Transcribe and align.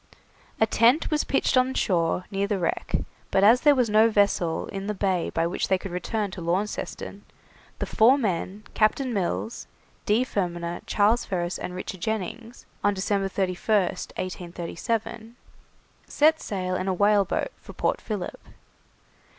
A 0.59 0.65
tent 0.65 1.11
was 1.11 1.23
pitched 1.23 1.55
on 1.55 1.75
shore 1.75 2.25
near 2.31 2.47
the 2.47 2.57
wreck, 2.57 2.95
but 3.29 3.43
as 3.43 3.61
there 3.61 3.75
was 3.75 3.87
no 3.87 4.09
vessel 4.09 4.65
in 4.69 4.87
the 4.87 4.95
bay 4.95 5.29
by 5.29 5.45
which 5.45 5.67
they 5.67 5.77
could 5.77 5.91
return 5.91 6.31
to 6.31 6.41
Launceston, 6.41 7.23
the 7.77 7.85
four 7.85 8.17
men, 8.17 8.63
Captain 8.73 9.13
Mills, 9.13 9.67
D. 10.07 10.25
Fermaner, 10.25 10.81
Charles 10.87 11.23
Ferris, 11.23 11.59
and 11.59 11.75
Richard 11.75 12.01
Jennings, 12.01 12.65
on 12.83 12.95
December 12.95 13.29
31st, 13.29 14.11
1837, 14.17 15.35
set 16.07 16.41
sail 16.41 16.73
in 16.75 16.87
a 16.87 16.93
whaleboat 16.95 17.51
for 17.59 17.73
Port 17.73 18.01
Philip. 18.01 18.41